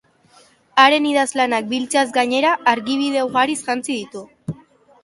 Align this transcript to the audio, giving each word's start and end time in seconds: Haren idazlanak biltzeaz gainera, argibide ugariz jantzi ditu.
Haren 0.83 1.05
idazlanak 1.09 1.67
biltzeaz 1.75 2.07
gainera, 2.17 2.55
argibide 2.75 3.25
ugariz 3.31 3.61
jantzi 3.71 3.93
ditu. 4.03 4.27